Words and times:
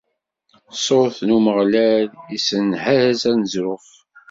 Ṣṣut 0.77 1.17
n 1.27 1.29
Umeɣlal 1.37 2.07
issenhaz 2.35 3.21
aneẓruf. 3.31 3.89